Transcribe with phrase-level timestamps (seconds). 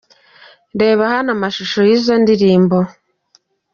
[0.79, 2.77] Reba hano amashusho y’izo ndirimbo:.